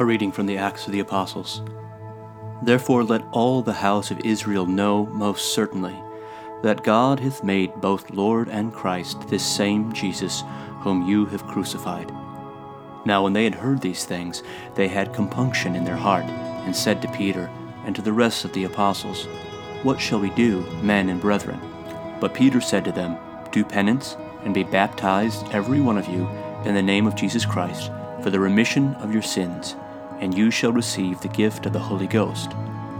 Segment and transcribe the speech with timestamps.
[0.00, 1.60] A reading from the Acts of the Apostles.
[2.62, 5.96] Therefore let all the house of Israel know most certainly
[6.62, 10.44] that God hath made both Lord and Christ this same Jesus
[10.82, 12.12] whom you have crucified.
[13.06, 14.44] Now when they had heard these things,
[14.76, 17.50] they had compunction in their heart, and said to Peter
[17.84, 19.24] and to the rest of the apostles,
[19.82, 21.60] What shall we do, men and brethren?
[22.20, 23.18] But Peter said to them,
[23.50, 26.28] Do penance, and be baptized every one of you
[26.64, 27.90] in the name of Jesus Christ,
[28.22, 29.74] for the remission of your sins,
[30.20, 32.52] and you shall receive the gift of the Holy Ghost.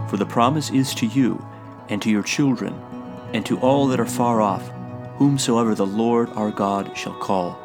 [0.09, 1.45] For the promise is to you,
[1.89, 2.75] and to your children,
[3.33, 4.71] and to all that are far off,
[5.17, 7.59] whomsoever the Lord our God shall call.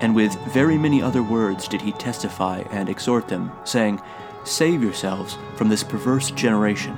[0.00, 4.00] And with very many other words did he testify and exhort them, saying,
[4.44, 6.96] Save yourselves from this perverse generation.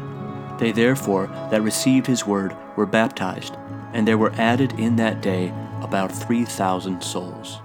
[0.58, 3.56] They therefore that received his word were baptized,
[3.92, 7.60] and there were added in that day about three thousand souls.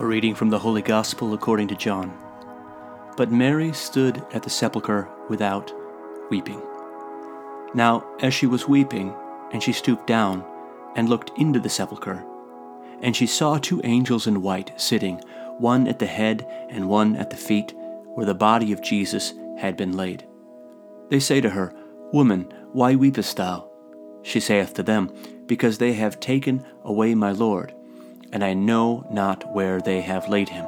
[0.00, 2.16] A reading from the Holy Gospel according to John.
[3.16, 5.72] But Mary stood at the sepulchre without,
[6.30, 6.62] weeping.
[7.74, 9.12] Now, as she was weeping,
[9.50, 10.44] and she stooped down,
[10.94, 12.24] and looked into the sepulchre,
[13.02, 15.16] and she saw two angels in white sitting,
[15.58, 17.74] one at the head and one at the feet,
[18.14, 20.24] where the body of Jesus had been laid.
[21.08, 21.74] They say to her,
[22.12, 23.68] Woman, why weepest thou?
[24.22, 25.10] She saith to them,
[25.46, 27.74] Because they have taken away my Lord
[28.32, 30.64] and I know not where they have laid him.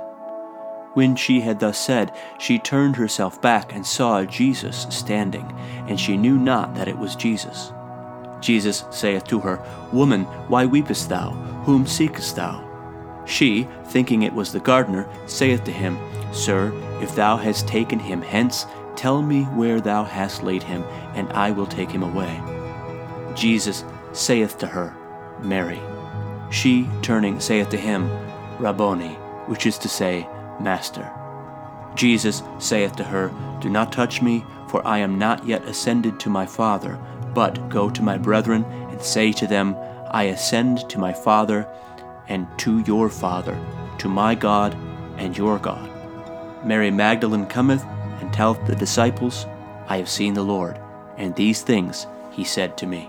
[0.95, 5.47] When she had thus said, she turned herself back and saw Jesus standing,
[5.87, 7.73] and she knew not that it was Jesus.
[8.41, 11.31] Jesus saith to her, Woman, why weepest thou?
[11.65, 12.67] Whom seekest thou?
[13.27, 15.99] She, thinking it was the gardener, saith to him,
[16.33, 18.67] Sir, if thou hast taken him hence,
[18.97, 20.83] tell me where thou hast laid him,
[21.15, 22.41] and I will take him away.
[23.35, 24.97] Jesus saith to her,
[25.43, 25.81] Mary.
[26.51, 28.11] She, turning, saith to him,
[28.59, 29.15] Rabboni,
[29.47, 30.29] which is to say,
[30.61, 31.11] Master.
[31.95, 36.31] Jesus saith to her, Do not touch me, for I am not yet ascended to
[36.31, 36.99] my Father,
[37.35, 39.77] but go to my brethren, and say to them,
[40.11, 41.69] I ascend to my Father,
[42.29, 43.59] and to your Father,
[43.99, 44.77] to my God
[45.19, 45.91] and your God.
[46.65, 47.85] Mary Magdalene cometh,
[48.21, 49.47] and telleth the disciples,
[49.89, 50.81] I have seen the Lord,
[51.17, 53.09] and these things he said to me.